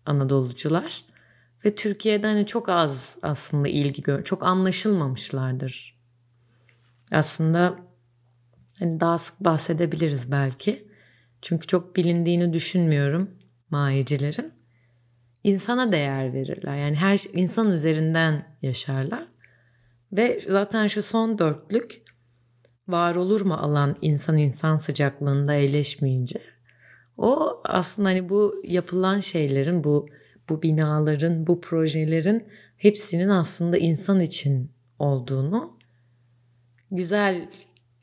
Anadolucular. 0.09 1.05
Ve 1.65 1.75
Türkiye'de 1.75 2.27
hani 2.27 2.47
çok 2.47 2.69
az 2.69 3.17
aslında 3.23 3.69
ilgi 3.69 4.03
gör, 4.03 4.25
çok 4.25 4.43
anlaşılmamışlardır. 4.43 5.99
Aslında 7.13 7.77
hani 8.79 9.01
daha 9.01 9.19
sık 9.19 9.41
bahsedebiliriz 9.41 10.31
belki. 10.31 10.89
Çünkü 11.43 11.67
çok 11.67 11.97
bilindiğini 11.97 12.53
düşünmüyorum 12.53 13.31
mayecilerin. 13.71 14.53
İnsana 15.45 15.93
değer 15.93 16.33
verirler. 16.33 16.77
Yani 16.77 16.97
her 16.97 17.21
insan 17.33 17.73
üzerinden 17.73 18.57
yaşarlar. 18.63 19.29
Ve 20.13 20.41
zaten 20.49 20.87
şu 20.87 21.03
son 21.03 21.39
dörtlük 21.39 22.03
var 22.89 23.15
olur 23.17 23.41
mu 23.41 23.55
alan 23.55 23.97
insan 24.03 24.37
insan 24.37 24.77
sıcaklığında 24.77 25.55
eğleşmeyince 25.55 26.43
o 27.19 27.61
aslında 27.65 28.09
hani 28.09 28.29
bu 28.29 28.63
yapılan 28.65 29.21
şeylerin 29.21 29.85
bu 29.85 30.09
bu 30.49 30.63
binaların 30.63 31.47
bu 31.47 31.61
projelerin 31.61 32.49
hepsinin 32.77 33.29
aslında 33.29 33.79
insan 33.79 34.21
için 34.21 34.73
olduğunu 34.99 35.79
güzel 36.91 37.49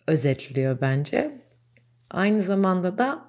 özetliyor 0.07 0.81
bence. 0.81 1.41
Aynı 2.10 2.41
zamanda 2.41 2.98
da 2.98 3.25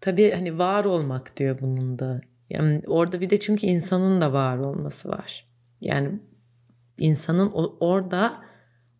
tabii 0.00 0.30
hani 0.30 0.58
var 0.58 0.84
olmak 0.84 1.36
diyor 1.36 1.58
bunun 1.60 1.98
da. 1.98 2.20
Yani 2.50 2.82
orada 2.86 3.20
bir 3.20 3.30
de 3.30 3.40
çünkü 3.40 3.66
insanın 3.66 4.20
da 4.20 4.32
var 4.32 4.58
olması 4.58 5.08
var. 5.08 5.46
Yani 5.80 6.20
insanın 6.98 7.50
orada 7.80 8.44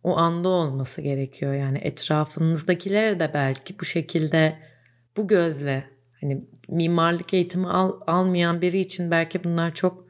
o 0.03 0.17
anda 0.17 0.49
olması 0.49 1.01
gerekiyor. 1.01 1.53
Yani 1.53 1.77
etrafınızdakilere 1.77 3.19
de 3.19 3.31
belki 3.33 3.79
bu 3.79 3.85
şekilde 3.85 4.68
bu 5.17 5.27
gözle 5.27 5.83
hani 6.21 6.45
mimarlık 6.67 7.33
eğitimi 7.33 7.67
al, 7.67 8.01
almayan 8.07 8.61
biri 8.61 8.79
için 8.79 9.11
belki 9.11 9.43
bunlar 9.43 9.73
çok 9.73 10.07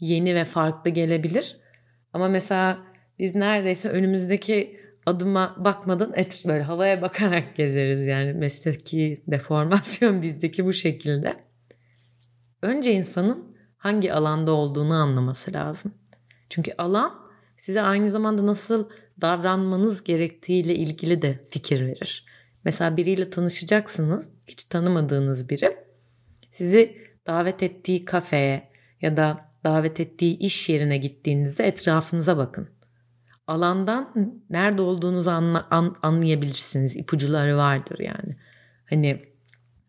yeni 0.00 0.34
ve 0.34 0.44
farklı 0.44 0.90
gelebilir. 0.90 1.56
Ama 2.12 2.28
mesela 2.28 2.78
biz 3.18 3.34
neredeyse 3.34 3.88
önümüzdeki 3.88 4.80
adıma 5.06 5.56
bakmadan 5.58 6.12
et 6.14 6.42
böyle 6.46 6.62
havaya 6.62 7.02
bakarak 7.02 7.56
gezeriz 7.56 8.02
yani 8.02 8.32
mesleki 8.32 9.24
deformasyon 9.26 10.22
bizdeki 10.22 10.64
bu 10.64 10.72
şekilde. 10.72 11.36
Önce 12.62 12.92
insanın 12.92 13.56
hangi 13.76 14.12
alanda 14.12 14.52
olduğunu 14.52 14.94
anlaması 14.94 15.54
lazım. 15.54 15.94
Çünkü 16.50 16.72
alan 16.78 17.14
size 17.56 17.82
aynı 17.82 18.10
zamanda 18.10 18.46
nasıl 18.46 18.88
davranmanız 19.20 20.04
gerektiğiyle 20.04 20.74
ilgili 20.74 21.22
de 21.22 21.44
fikir 21.48 21.86
verir. 21.86 22.24
Mesela 22.66 22.96
biriyle 22.96 23.30
tanışacaksınız, 23.30 24.30
hiç 24.46 24.64
tanımadığınız 24.64 25.48
biri. 25.48 25.76
Sizi 26.50 26.98
davet 27.26 27.62
ettiği 27.62 28.04
kafeye 28.04 28.68
ya 29.02 29.16
da 29.16 29.48
davet 29.64 30.00
ettiği 30.00 30.38
iş 30.38 30.68
yerine 30.68 30.96
gittiğinizde 30.96 31.66
etrafınıza 31.66 32.36
bakın. 32.36 32.68
Alandan 33.46 34.12
nerede 34.50 34.82
olduğunuzu 34.82 35.30
anla, 35.30 35.66
an, 35.70 35.96
anlayabilirsiniz. 36.02 36.96
İpucuları 36.96 37.56
vardır 37.56 37.98
yani. 37.98 38.36
Hani 38.90 39.22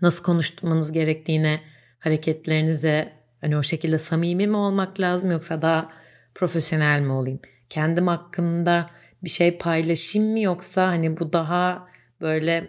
nasıl 0.01 0.23
konuşmanız 0.23 0.91
gerektiğine, 0.91 1.61
hareketlerinize 1.99 3.13
hani 3.41 3.57
o 3.57 3.63
şekilde 3.63 3.99
samimi 3.99 4.47
mi 4.47 4.57
olmak 4.57 4.99
lazım 4.99 5.31
yoksa 5.31 5.61
daha 5.61 5.89
profesyonel 6.35 7.01
mi 7.01 7.11
olayım? 7.11 7.39
kendim 7.69 8.07
hakkında 8.07 8.89
bir 9.23 9.29
şey 9.29 9.57
paylaşayım 9.57 10.31
mı 10.31 10.39
yoksa 10.39 10.87
hani 10.87 11.19
bu 11.19 11.33
daha 11.33 11.87
böyle 12.21 12.67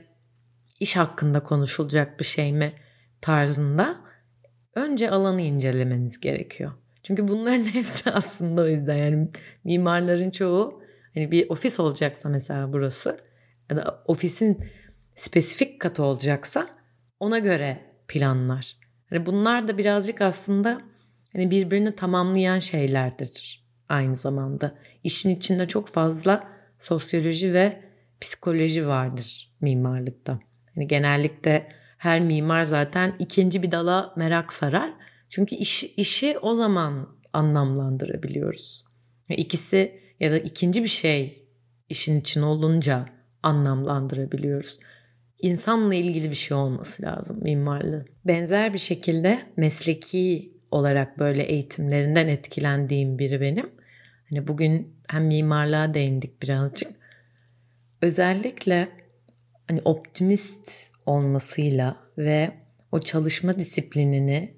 iş 0.81 0.97
hakkında 0.97 1.43
konuşulacak 1.43 2.21
bir 2.21 2.25
şey 2.25 2.52
mi 2.52 2.73
tarzında 3.21 3.97
önce 4.75 5.11
alanı 5.11 5.40
incelemeniz 5.40 6.21
gerekiyor. 6.21 6.73
Çünkü 7.02 7.28
bunların 7.28 7.64
hepsi 7.75 8.11
aslında 8.11 8.62
o 8.62 8.67
yüzden 8.67 8.97
yani 8.97 9.28
mimarların 9.64 10.31
çoğu 10.31 10.83
hani 11.14 11.31
bir 11.31 11.50
ofis 11.50 11.81
olacaksa 11.81 12.28
mesela 12.28 12.73
burası 12.73 13.21
ya 13.71 13.76
da 13.76 14.02
ofisin 14.07 14.64
spesifik 15.14 15.81
katı 15.81 16.02
olacaksa 16.02 16.69
ona 17.21 17.38
göre 17.38 17.81
planlar. 18.09 18.76
Hani 19.11 19.26
bunlar 19.26 19.69
da 19.69 19.78
birazcık 19.78 20.21
aslında 20.21 20.81
hani 21.33 21.50
birbirini 21.50 21.97
tamamlayan 21.97 22.59
şeylerdir 22.59 23.64
aynı 23.88 24.17
zamanda. 24.17 24.75
İşin 25.05 25.31
içinde 25.31 25.69
çok 25.69 25.88
fazla 25.88 26.49
sosyoloji 26.78 27.52
ve 27.52 27.88
psikoloji 28.21 28.87
vardır 28.87 29.53
mimarlıkta. 29.61 30.41
Hani 30.75 30.87
genellikle 30.87 31.69
her 31.99 32.21
mimar 32.21 32.65
zaten 32.65 33.15
ikinci 33.19 33.63
bir 33.63 33.71
dala 33.71 34.13
merak 34.17 34.53
sarar. 34.53 34.93
Çünkü 35.29 35.55
iş, 35.55 35.85
işi 35.85 36.39
o 36.39 36.55
zaman 36.55 37.09
anlamlandırabiliyoruz. 37.33 38.85
İkisi 39.29 40.01
ya 40.21 40.31
da 40.31 40.39
ikinci 40.39 40.83
bir 40.83 40.89
şey 40.89 41.49
işin 41.89 42.21
için 42.21 42.43
olunca 42.43 43.07
anlamlandırabiliyoruz. 43.43 44.79
İnsanla 45.39 45.95
ilgili 45.95 46.31
bir 46.31 46.37
şey 46.37 46.57
olması 46.57 47.03
lazım 47.03 47.43
mimarlığı. 47.43 48.05
Benzer 48.27 48.73
bir 48.73 48.79
şekilde 48.79 49.43
mesleki 49.57 50.53
olarak 50.71 51.19
böyle 51.19 51.43
eğitimlerinden 51.43 52.29
etkilendiğim 52.29 53.19
biri 53.19 53.41
benim. 53.41 53.71
Hani 54.31 54.47
bugün 54.47 54.97
hem 55.09 55.27
mimarlığa 55.27 55.95
değindik 55.95 56.43
birazcık. 56.43 56.98
Özellikle 58.02 58.88
hani 59.69 59.81
optimist 59.85 60.90
olmasıyla 61.07 61.97
ve 62.19 62.50
o 62.93 63.00
çalışma 63.00 63.59
disiplinini 63.59 64.55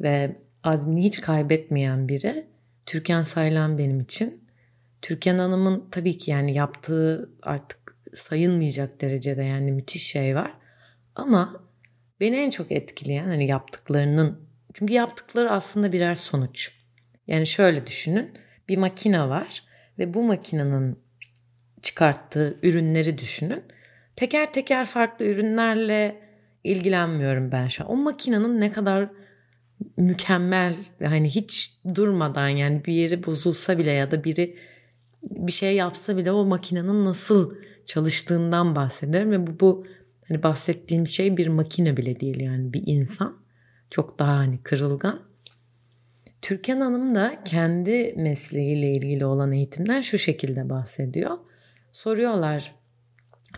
ve 0.00 0.36
azmini 0.62 1.04
hiç 1.04 1.20
kaybetmeyen 1.20 2.08
biri 2.08 2.46
Türkan 2.86 3.22
Saylan 3.22 3.78
benim 3.78 4.00
için. 4.00 4.44
Türkan 5.02 5.38
Hanım'ın 5.38 5.88
tabii 5.90 6.18
ki 6.18 6.30
yani 6.30 6.54
yaptığı 6.54 7.30
artık 7.42 7.96
sayılmayacak 8.14 9.00
derecede 9.00 9.42
yani 9.42 9.72
müthiş 9.72 10.06
şey 10.06 10.36
var. 10.36 10.54
Ama 11.14 11.64
beni 12.20 12.36
en 12.36 12.50
çok 12.50 12.72
etkileyen 12.72 13.26
hani 13.26 13.46
yaptıklarının 13.46 14.48
çünkü 14.74 14.92
yaptıkları 14.92 15.50
aslında 15.50 15.92
birer 15.92 16.14
sonuç. 16.14 16.72
Yani 17.26 17.46
şöyle 17.46 17.86
düşünün 17.86 18.38
bir 18.68 18.76
makine 18.76 19.28
var 19.28 19.62
ve 19.98 20.14
bu 20.14 20.22
makinenin 20.22 21.03
çıkarttığı 21.84 22.58
ürünleri 22.62 23.18
düşünün. 23.18 23.62
Teker 24.16 24.52
teker 24.52 24.86
farklı 24.86 25.24
ürünlerle 25.24 26.20
ilgilenmiyorum 26.64 27.52
ben 27.52 27.68
şu 27.68 27.84
an. 27.84 27.90
O 27.90 27.96
makinenin 27.96 28.60
ne 28.60 28.72
kadar 28.72 29.08
mükemmel 29.96 30.74
hani 31.04 31.30
hiç 31.30 31.78
durmadan 31.94 32.48
yani 32.48 32.84
bir 32.84 32.92
yeri 32.92 33.26
bozulsa 33.26 33.78
bile 33.78 33.90
ya 33.90 34.10
da 34.10 34.24
biri 34.24 34.56
bir 35.22 35.52
şey 35.52 35.76
yapsa 35.76 36.16
bile 36.16 36.32
o 36.32 36.44
makinenin 36.44 37.04
nasıl 37.04 37.54
çalıştığından 37.86 38.76
bahsediyorum 38.76 39.30
ve 39.30 39.46
bu, 39.46 39.60
bu 39.60 39.86
hani 40.28 40.42
bahsettiğim 40.42 41.06
şey 41.06 41.36
bir 41.36 41.46
makine 41.46 41.96
bile 41.96 42.20
değil 42.20 42.40
yani 42.40 42.72
bir 42.72 42.82
insan 42.86 43.36
çok 43.90 44.18
daha 44.18 44.36
hani 44.38 44.58
kırılgan. 44.62 45.20
Türkan 46.42 46.80
Hanım 46.80 47.14
da 47.14 47.42
kendi 47.44 48.14
mesleğiyle 48.16 48.92
ilgili 48.92 49.26
olan 49.26 49.52
eğitimden 49.52 50.00
şu 50.00 50.18
şekilde 50.18 50.68
bahsediyor. 50.68 51.36
Soruyorlar 51.94 52.74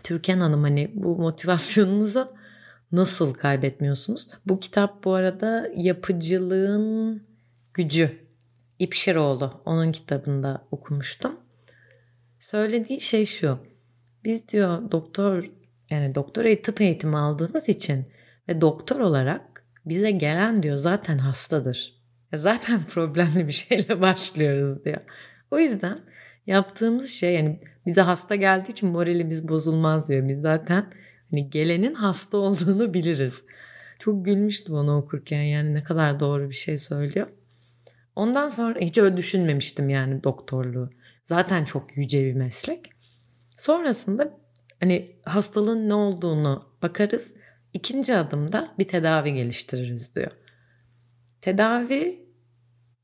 Türkan 0.03 0.41
Hanım 0.41 0.63
hani 0.63 0.91
bu 0.95 1.17
motivasyonunuzu 1.17 2.33
nasıl 2.93 3.35
kaybetmiyorsunuz? 3.35 4.31
Bu 4.47 4.61
kitap 4.61 5.05
bu 5.05 5.15
arada 5.15 5.69
yapıcılığın 5.77 7.23
gücü. 7.75 8.27
İpşiroğlu 8.79 9.63
onun 9.65 9.93
kitabında 9.93 10.67
okumuştum. 10.71 11.41
Söylediği 12.39 13.01
şey 13.01 13.27
şu. 13.27 13.59
Biz 14.25 14.49
diyor 14.49 14.91
doktor 14.91 15.51
yani 15.91 16.15
doktora 16.15 16.63
tıp 16.63 16.81
eğitimi 16.81 17.17
aldığımız 17.17 17.69
için 17.69 18.07
ve 18.49 18.61
doktor 18.61 19.01
olarak 19.01 19.65
bize 19.87 20.11
gelen 20.11 20.63
diyor 20.63 20.77
zaten 20.77 21.19
hastadır. 21.19 22.03
Zaten 22.35 22.83
problemli 22.89 23.47
bir 23.47 23.53
şeyle 23.53 24.01
başlıyoruz 24.01 24.85
diyor. 24.85 25.01
O 25.51 25.59
yüzden 25.59 26.01
yaptığımız 26.47 27.11
şey 27.11 27.35
yani 27.35 27.61
bize 27.87 28.01
hasta 28.01 28.35
geldiği 28.35 28.71
için 28.71 28.89
moralimiz 28.89 29.49
bozulmaz 29.49 30.09
diyor. 30.09 30.29
Biz 30.29 30.41
zaten 30.41 30.87
hani 31.31 31.51
gelenin 31.51 31.95
hasta 31.95 32.37
olduğunu 32.37 32.95
biliriz. 32.95 33.43
Çok 33.99 34.25
gülmüştüm 34.25 34.75
onu 34.75 34.97
okurken 34.97 35.43
yani 35.43 35.75
ne 35.75 35.83
kadar 35.83 36.21
doğru 36.21 36.49
bir 36.49 36.55
şey 36.55 36.79
söylüyor. 36.79 37.27
Ondan 38.17 38.49
sonra 38.49 38.81
hiç 38.81 38.99
öyle 38.99 39.17
düşünmemiştim 39.17 39.89
yani 39.89 40.25
doktorluğu. 40.25 40.91
Zaten 41.23 41.65
çok 41.65 41.97
yüce 41.97 42.25
bir 42.25 42.35
meslek. 42.35 42.91
Sonrasında 43.59 44.39
hani 44.81 45.17
hastalığın 45.25 45.89
ne 45.89 45.95
olduğunu 45.95 46.69
bakarız. 46.83 47.37
İkinci 47.73 48.17
adımda 48.17 48.75
bir 48.79 48.89
tedavi 48.89 49.35
geliştiririz 49.35 50.15
diyor. 50.15 50.31
Tedavi 51.41 52.27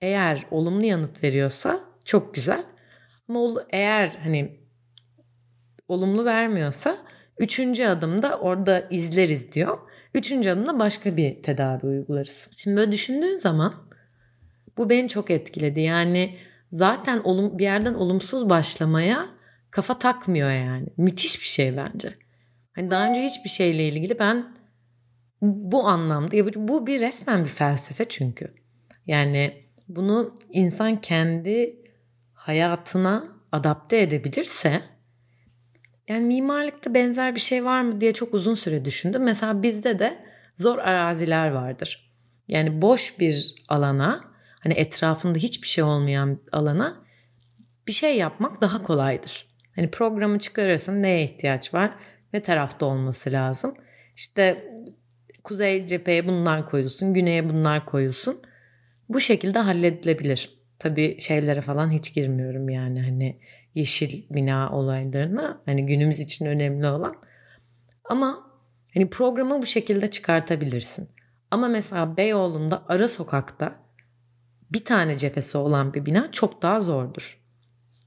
eğer 0.00 0.46
olumlu 0.50 0.84
yanıt 0.84 1.22
veriyorsa 1.24 1.80
çok 2.04 2.34
güzel. 2.34 2.64
Ama 3.28 3.64
eğer 3.70 4.08
hani 4.22 4.61
olumlu 5.88 6.24
vermiyorsa 6.24 6.96
üçüncü 7.38 7.84
adımda 7.84 8.38
orada 8.38 8.88
izleriz 8.90 9.52
diyor. 9.52 9.78
Üçüncü 10.14 10.50
adımda 10.50 10.78
başka 10.78 11.16
bir 11.16 11.42
tedavi 11.42 11.86
uygularız. 11.86 12.50
Şimdi 12.56 12.76
böyle 12.76 12.92
düşündüğün 12.92 13.36
zaman 13.36 13.72
bu 14.76 14.90
beni 14.90 15.08
çok 15.08 15.30
etkiledi. 15.30 15.80
Yani 15.80 16.36
zaten 16.72 17.20
olum, 17.24 17.58
bir 17.58 17.64
yerden 17.64 17.94
olumsuz 17.94 18.48
başlamaya 18.50 19.28
kafa 19.70 19.98
takmıyor 19.98 20.50
yani. 20.50 20.86
Müthiş 20.96 21.40
bir 21.40 21.46
şey 21.46 21.76
bence. 21.76 22.14
Hani 22.72 22.90
daha 22.90 23.08
önce 23.08 23.22
hiçbir 23.22 23.50
şeyle 23.50 23.88
ilgili 23.88 24.18
ben 24.18 24.54
bu 25.42 25.86
anlamda 25.86 26.68
bu 26.68 26.86
bir 26.86 27.00
resmen 27.00 27.44
bir 27.44 27.48
felsefe 27.48 28.04
çünkü. 28.04 28.54
Yani 29.06 29.66
bunu 29.88 30.34
insan 30.50 31.00
kendi 31.00 31.82
hayatına 32.34 33.24
adapte 33.52 34.00
edebilirse 34.00 34.82
yani 36.12 36.26
mimarlıkta 36.26 36.94
benzer 36.94 37.34
bir 37.34 37.40
şey 37.40 37.64
var 37.64 37.82
mı 37.82 38.00
diye 38.00 38.12
çok 38.12 38.34
uzun 38.34 38.54
süre 38.54 38.84
düşündüm. 38.84 39.22
Mesela 39.22 39.62
bizde 39.62 39.98
de 39.98 40.18
zor 40.54 40.78
araziler 40.78 41.50
vardır. 41.50 42.12
Yani 42.48 42.82
boş 42.82 43.20
bir 43.20 43.54
alana 43.68 44.24
hani 44.60 44.74
etrafında 44.74 45.38
hiçbir 45.38 45.66
şey 45.66 45.84
olmayan 45.84 46.38
alana 46.52 47.02
bir 47.86 47.92
şey 47.92 48.16
yapmak 48.16 48.60
daha 48.60 48.82
kolaydır. 48.82 49.46
Hani 49.76 49.90
programı 49.90 50.38
çıkarırsın 50.38 51.02
neye 51.02 51.24
ihtiyaç 51.24 51.74
var 51.74 51.94
ne 52.32 52.42
tarafta 52.42 52.86
olması 52.86 53.32
lazım. 53.32 53.74
İşte 54.16 54.74
kuzey 55.44 55.86
cepheye 55.86 56.28
bunlar 56.28 56.70
koyulsun 56.70 57.14
güneye 57.14 57.50
bunlar 57.50 57.86
koyulsun. 57.86 58.40
Bu 59.08 59.20
şekilde 59.20 59.58
halledilebilir. 59.58 60.62
Tabii 60.78 61.20
şeylere 61.20 61.60
falan 61.60 61.90
hiç 61.90 62.14
girmiyorum 62.14 62.68
yani 62.68 63.02
hani 63.02 63.40
yeşil 63.74 64.22
bina 64.30 64.70
olaylarına 64.70 65.62
hani 65.66 65.86
günümüz 65.86 66.20
için 66.20 66.46
önemli 66.46 66.86
olan. 66.86 67.14
Ama 68.04 68.50
hani 68.94 69.10
programı 69.10 69.62
bu 69.62 69.66
şekilde 69.66 70.10
çıkartabilirsin. 70.10 71.08
Ama 71.50 71.68
mesela 71.68 72.16
Beyoğlu'nda 72.16 72.84
ara 72.88 73.08
sokakta 73.08 73.74
bir 74.72 74.84
tane 74.84 75.18
cephesi 75.18 75.58
olan 75.58 75.94
bir 75.94 76.06
bina 76.06 76.32
çok 76.32 76.62
daha 76.62 76.80
zordur. 76.80 77.38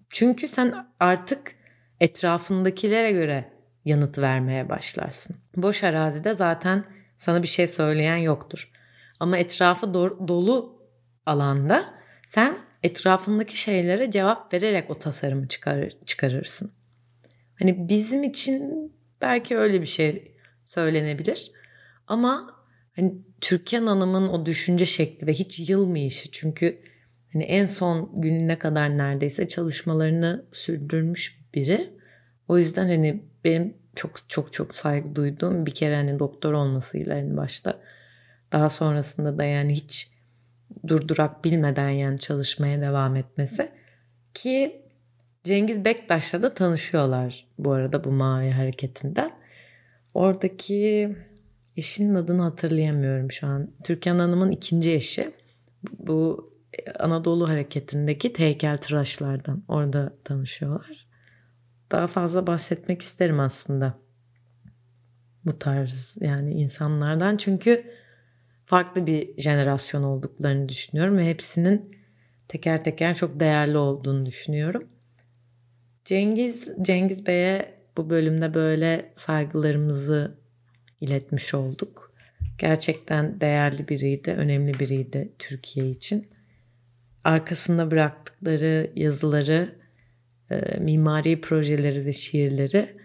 Çünkü 0.10 0.48
sen 0.48 0.88
artık 1.00 1.56
etrafındakilere 2.00 3.12
göre 3.12 3.54
yanıt 3.86 4.18
vermeye 4.20 4.70
başlarsın. 4.70 5.36
Boş 5.56 5.84
arazide 5.84 6.34
zaten 6.34 6.86
sana 7.16 7.44
bir 7.44 7.48
şey 7.48 7.68
söyleyen 7.68 8.18
yoktur. 8.18 8.72
Ama 9.20 9.38
etrafı 9.38 9.86
do- 9.86 10.28
dolu 10.28 10.82
alanda 11.26 11.84
sen 12.28 12.58
etrafındaki 12.86 13.62
şeylere 13.62 14.12
cevap 14.12 14.54
vererek 14.54 14.90
o 14.90 15.00
tasarımı 15.00 15.48
çıkarır, 15.48 15.98
çıkarırsın. 16.06 16.72
Hani 17.60 17.90
bizim 17.90 18.24
için 18.24 18.92
belki 19.22 19.58
öyle 19.58 19.82
bir 19.82 19.86
şey 19.86 20.36
söylenebilir. 20.64 21.52
Ama 22.08 22.56
hani 22.96 23.14
Türkan 23.42 23.88
Hanım'ın 23.88 24.28
o 24.28 24.46
düşünce 24.46 24.86
şekli 24.86 25.28
ve 25.28 25.34
hiç 25.34 25.70
yılmayışı 25.70 26.32
çünkü 26.32 26.82
hani 27.34 27.44
en 27.44 27.66
son 27.66 28.22
gününe 28.22 28.60
kadar 28.60 28.98
neredeyse 28.98 29.48
çalışmalarını 29.48 30.46
sürdürmüş 30.52 31.42
biri. 31.54 31.90
O 32.48 32.58
yüzden 32.58 32.88
hani 32.88 33.24
benim 33.44 33.78
çok 33.96 34.30
çok 34.30 34.54
çok 34.54 34.76
saygı 34.76 35.16
duyduğum 35.16 35.66
bir 35.66 35.74
kere 35.74 35.96
hani 35.96 36.20
doktor 36.20 36.54
olmasıyla 36.54 37.16
en 37.18 37.38
başta 37.38 37.82
daha 38.52 38.70
sonrasında 38.70 39.38
da 39.38 39.44
yani 39.44 39.74
hiç 39.74 40.15
durdurak 40.88 41.44
bilmeden 41.46 41.90
yani 41.90 42.18
çalışmaya 42.18 42.82
devam 42.82 43.16
etmesi 43.16 43.72
ki 44.34 44.82
Cengiz 45.44 45.86
Bektaş'la 45.86 46.42
da 46.42 46.54
tanışıyorlar 46.54 47.48
bu 47.60 47.72
arada 47.72 48.04
bu 48.04 48.12
mavi 48.12 48.52
hareketinden. 48.52 49.32
Oradaki 50.14 51.16
eşinin 51.78 52.16
adını 52.16 52.42
hatırlayamıyorum 52.42 53.32
şu 53.32 53.48
an. 53.48 53.72
Türkan 53.84 54.20
Hanım'ın 54.20 54.52
ikinci 54.52 54.94
eşi. 54.94 55.32
Bu 56.00 56.52
Anadolu 57.00 57.50
hareketindeki 57.50 58.34
heykeltıraşlardan. 58.38 59.64
Orada 59.68 60.14
tanışıyorlar. 60.24 61.08
Daha 61.92 62.08
fazla 62.08 62.48
bahsetmek 62.48 63.02
isterim 63.02 63.40
aslında. 63.40 63.94
Bu 65.46 65.60
tarz 65.60 66.16
yani 66.20 66.54
insanlardan. 66.54 67.38
Çünkü 67.38 67.86
farklı 68.66 69.08
bir 69.08 69.38
jenerasyon 69.38 70.04
olduklarını 70.04 70.70
düşünüyorum 70.70 71.18
ve 71.18 71.30
hepsinin 71.30 71.96
teker 72.48 72.84
teker 72.84 73.16
çok 73.16 73.40
değerli 73.40 73.78
olduğunu 73.78 74.26
düşünüyorum. 74.26 74.88
Cengiz 76.06 76.70
Cengiz 76.82 77.28
Bey'e 77.28 77.76
bu 77.98 78.10
bölümde 78.10 78.54
böyle 78.54 79.12
saygılarımızı 79.16 80.38
iletmiş 81.02 81.54
olduk. 81.54 82.14
Gerçekten 82.58 83.42
değerli 83.42 83.88
biriydi, 83.88 84.32
önemli 84.32 84.80
biriydi 84.80 85.34
Türkiye 85.40 85.90
için. 85.90 86.28
Arkasında 87.24 87.92
bıraktıkları 87.92 88.92
yazıları, 88.96 89.76
e, 90.52 90.80
mimari 90.80 91.42
projeleri 91.42 92.06
ve 92.06 92.14
şiirleri 92.14 92.98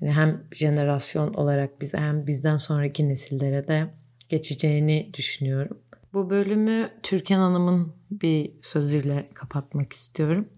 yani 0.00 0.12
hem 0.12 0.44
jenerasyon 0.52 1.34
olarak 1.34 1.80
bize 1.80 1.98
hem 1.98 2.26
bizden 2.26 2.56
sonraki 2.56 3.08
nesillere 3.08 3.68
de 3.68 3.86
geçeceğini 4.32 5.10
düşünüyorum. 5.14 5.78
Bu 6.12 6.30
bölümü 6.30 6.90
Türkan 7.02 7.38
Hanım'ın 7.38 7.92
bir 8.10 8.52
sözüyle 8.62 9.30
kapatmak 9.34 9.92
istiyorum. 9.92 10.48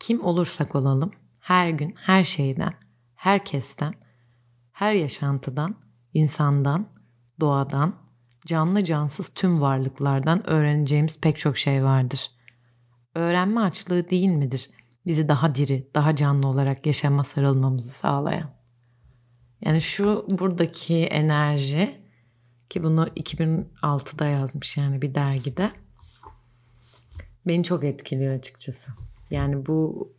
Kim 0.00 0.24
olursak 0.24 0.74
olalım 0.74 1.10
her 1.40 1.70
gün 1.70 1.94
her 2.00 2.24
şeyden, 2.24 2.74
herkesten, 3.14 3.94
her 4.72 4.92
yaşantıdan, 4.92 5.76
insandan, 6.14 6.88
doğadan, 7.40 7.94
canlı 8.46 8.84
cansız 8.84 9.28
tüm 9.28 9.60
varlıklardan 9.60 10.50
öğreneceğimiz 10.50 11.20
pek 11.20 11.38
çok 11.38 11.58
şey 11.58 11.84
vardır. 11.84 12.30
Öğrenme 13.14 13.60
açlığı 13.60 14.10
değil 14.10 14.28
midir 14.28 14.70
bizi 15.06 15.28
daha 15.28 15.54
diri, 15.54 15.90
daha 15.94 16.16
canlı 16.16 16.48
olarak 16.48 16.86
yaşama 16.86 17.24
sarılmamızı 17.24 17.92
sağlayan? 17.92 18.50
Yani 19.60 19.80
şu 19.80 20.26
buradaki 20.30 21.04
enerji 21.04 22.07
ki 22.70 22.82
bunu 22.82 23.06
2006'da 23.06 24.26
yazmış 24.26 24.76
yani 24.76 25.02
bir 25.02 25.14
dergide. 25.14 25.70
Beni 27.46 27.64
çok 27.64 27.84
etkiliyor 27.84 28.34
açıkçası. 28.34 28.92
Yani 29.30 29.66
bu 29.66 30.12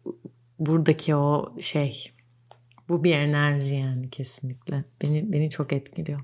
buradaki 0.59 1.15
o 1.15 1.55
şey 1.59 2.11
bu 2.89 3.03
bir 3.03 3.15
enerji 3.15 3.75
yani 3.75 4.09
kesinlikle. 4.09 4.83
Beni 5.01 5.31
beni 5.31 5.49
çok 5.49 5.73
etkiliyor. 5.73 6.19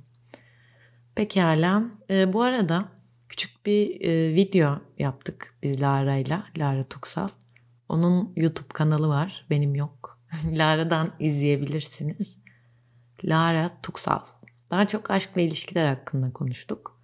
Pekala. 1.16 1.84
E, 2.10 2.34
bu 2.34 2.42
arada 2.42 2.86
küçük 3.30 3.66
bir 3.66 4.02
e, 4.02 4.36
video 4.36 4.82
yaptık 5.00 5.56
biz 5.64 5.82
Lara'yla. 5.82 6.46
Lara 6.58 6.84
Tuksal. 6.84 7.30
Onun 7.90 8.34
YouTube 8.36 8.68
kanalı 8.74 9.08
var. 9.08 9.46
Benim 9.50 9.76
yok. 9.76 10.20
Lara'dan 10.52 11.12
izleyebilirsiniz. 11.20 12.36
Lara 13.24 13.70
Tuksal. 13.84 14.20
Daha 14.72 14.88
çok 14.88 15.12
aşk 15.12 15.38
ve 15.38 15.44
ilişkiler 15.44 15.88
hakkında 15.88 16.34
konuştuk. 16.34 17.02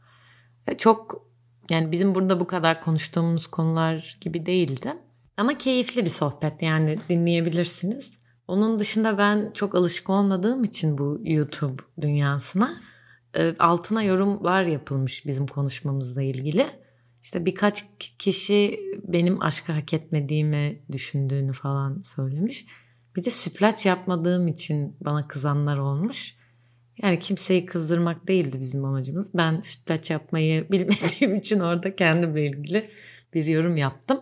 Ve 0.68 0.78
çok 0.78 1.28
yani 1.70 1.92
bizim 1.92 2.16
burada 2.16 2.40
bu 2.40 2.48
kadar 2.48 2.84
konuştuğumuz 2.84 3.48
konular 3.48 4.18
gibi 4.22 4.46
değildi. 4.46 4.94
Ama 5.38 5.54
keyifli 5.54 6.06
bir 6.06 6.10
sohbet 6.10 6.62
yani 6.62 7.00
dinleyebilirsiniz. 7.10 8.18
Onun 8.48 8.80
dışında 8.80 9.18
ben 9.18 9.52
çok 9.54 9.76
alışık 9.76 10.10
olmadığım 10.10 10.64
için 10.64 10.98
bu 10.98 11.20
YouTube 11.24 11.84
dünyasına 12.02 12.78
e, 13.38 13.56
altına 13.60 14.04
yorumlar 14.04 14.64
yapılmış 14.64 15.26
bizim 15.26 15.48
konuşmamızla 15.48 16.22
ilgili. 16.22 16.68
İşte 17.22 17.46
birkaç 17.46 17.86
kişi 18.20 18.80
benim 19.08 19.42
aşkı 19.42 19.72
hak 19.72 19.94
etmediğimi 19.94 20.82
düşündüğünü 20.92 21.54
falan 21.54 22.00
söylemiş. 22.00 22.66
Bir 23.16 23.24
de 23.24 23.30
sütlaç 23.30 23.86
yapmadığım 23.86 24.48
için 24.48 24.98
bana 25.02 25.28
kızanlar 25.28 25.78
olmuş. 25.78 26.36
Yani 27.04 27.20
kimseyi 27.20 27.66
kızdırmak 27.66 28.28
değildi 28.28 28.62
bizim 28.62 28.86
amacımız. 28.86 29.34
Ben 29.34 29.60
sütlaç 29.60 30.12
yapmayı 30.12 30.68
bilmediğim 30.72 31.36
için 31.36 31.60
orada 31.60 31.96
kendimle 31.96 32.46
ilgili 32.46 32.90
bir 33.34 33.46
yorum 33.46 33.78
yaptım. 33.78 34.22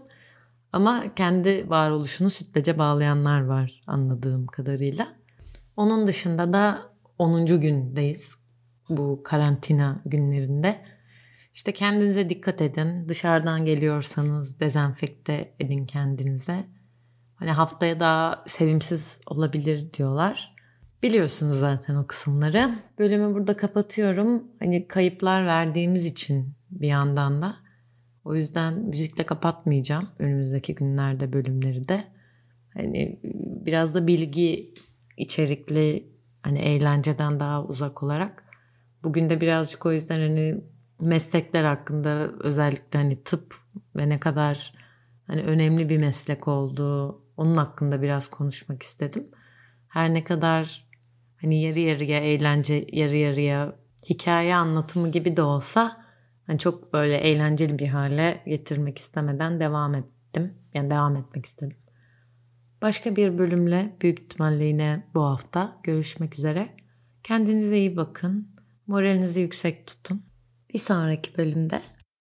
Ama 0.73 1.15
kendi 1.15 1.69
varoluşunu 1.69 2.29
sütlaca 2.29 2.77
bağlayanlar 2.77 3.45
var 3.45 3.81
anladığım 3.87 4.47
kadarıyla. 4.47 5.07
Onun 5.77 6.07
dışında 6.07 6.53
da 6.53 6.81
10. 7.17 7.45
gündeyiz 7.45 8.35
bu 8.89 9.21
karantina 9.23 10.01
günlerinde. 10.05 10.81
İşte 11.53 11.71
kendinize 11.71 12.29
dikkat 12.29 12.61
edin. 12.61 13.09
Dışarıdan 13.09 13.65
geliyorsanız 13.65 14.59
dezenfekte 14.59 15.53
edin 15.59 15.85
kendinize. 15.85 16.65
Hani 17.35 17.51
haftaya 17.51 17.99
daha 17.99 18.43
sevimsiz 18.47 19.21
olabilir 19.27 19.93
diyorlar. 19.93 20.55
Biliyorsunuz 21.03 21.55
zaten 21.55 21.95
o 21.95 22.07
kısımları. 22.07 22.75
Bölümü 22.99 23.33
burada 23.33 23.53
kapatıyorum. 23.53 24.43
Hani 24.59 24.87
kayıplar 24.87 25.45
verdiğimiz 25.45 26.05
için 26.05 26.53
bir 26.71 26.87
yandan 26.87 27.41
da. 27.41 27.55
O 28.25 28.35
yüzden 28.35 28.73
müzikle 28.73 29.25
kapatmayacağım 29.25 30.09
önümüzdeki 30.19 30.75
günlerde 30.75 31.33
bölümleri 31.33 31.87
de. 31.87 32.03
Hani 32.73 33.19
biraz 33.65 33.95
da 33.95 34.07
bilgi 34.07 34.73
içerikli 35.17 36.13
hani 36.43 36.59
eğlenceden 36.59 37.39
daha 37.39 37.63
uzak 37.65 38.03
olarak. 38.03 38.43
Bugün 39.03 39.29
de 39.29 39.41
birazcık 39.41 39.85
o 39.85 39.91
yüzden 39.91 40.19
hani 40.19 40.61
meslekler 41.01 41.63
hakkında 41.63 42.29
özellikle 42.39 42.99
hani 42.99 43.23
tıp 43.23 43.55
ve 43.95 44.09
ne 44.09 44.19
kadar 44.19 44.73
hani 45.27 45.43
önemli 45.43 45.89
bir 45.89 45.97
meslek 45.97 46.47
olduğu 46.47 47.23
onun 47.37 47.57
hakkında 47.57 48.01
biraz 48.01 48.27
konuşmak 48.27 48.83
istedim. 48.83 49.27
Her 49.87 50.13
ne 50.13 50.23
kadar 50.23 50.88
hani 51.41 51.61
yarı 51.61 51.79
yarıya 51.79 52.19
eğlence, 52.19 52.87
yarı 52.91 53.15
yarıya 53.15 53.75
hikaye 54.09 54.55
anlatımı 54.55 55.11
gibi 55.11 55.37
de 55.37 55.41
olsa 55.41 56.05
hani 56.47 56.59
çok 56.59 56.93
böyle 56.93 57.17
eğlenceli 57.17 57.79
bir 57.79 57.87
hale 57.87 58.43
getirmek 58.45 58.97
istemeden 58.97 59.59
devam 59.59 59.95
ettim. 59.95 60.53
Yani 60.73 60.89
devam 60.89 61.15
etmek 61.15 61.45
istedim. 61.45 61.77
Başka 62.81 63.15
bir 63.15 63.37
bölümle 63.37 63.95
büyük 64.01 64.19
ihtimalle 64.19 64.65
yine 64.65 65.07
bu 65.15 65.23
hafta 65.23 65.77
görüşmek 65.83 66.35
üzere. 66.35 66.69
Kendinize 67.23 67.77
iyi 67.77 67.97
bakın. 67.97 68.55
Moralinizi 68.87 69.41
yüksek 69.41 69.87
tutun. 69.87 70.23
Bir 70.73 70.79
sonraki 70.79 71.37
bölümde 71.37 71.81